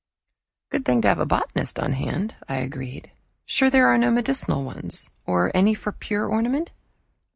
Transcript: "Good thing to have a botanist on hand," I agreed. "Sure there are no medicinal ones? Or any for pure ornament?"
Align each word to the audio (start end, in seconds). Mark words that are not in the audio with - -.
"Good 0.71 0.83
thing 0.83 1.03
to 1.03 1.07
have 1.09 1.19
a 1.19 1.27
botanist 1.27 1.77
on 1.77 1.91
hand," 1.93 2.35
I 2.49 2.55
agreed. 2.55 3.11
"Sure 3.45 3.69
there 3.69 3.87
are 3.87 3.99
no 3.99 4.09
medicinal 4.09 4.63
ones? 4.63 5.11
Or 5.27 5.51
any 5.53 5.75
for 5.75 5.91
pure 5.91 6.25
ornament?" 6.25 6.71